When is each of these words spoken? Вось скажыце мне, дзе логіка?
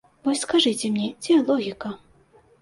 Вось 0.27 0.39
скажыце 0.45 0.89
мне, 0.95 1.07
дзе 1.27 1.37
логіка? 1.51 1.93